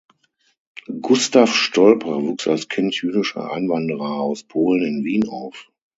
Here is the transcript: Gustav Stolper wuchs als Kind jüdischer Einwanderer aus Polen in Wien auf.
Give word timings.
Gustav 1.01 1.53
Stolper 1.53 2.23
wuchs 2.23 2.47
als 2.47 2.67
Kind 2.69 2.95
jüdischer 2.99 3.51
Einwanderer 3.51 4.15
aus 4.21 4.43
Polen 4.43 4.81
in 4.83 5.03
Wien 5.03 5.29
auf. 5.29 5.71